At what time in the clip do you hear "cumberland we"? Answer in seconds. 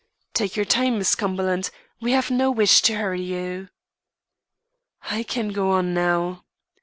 1.13-2.13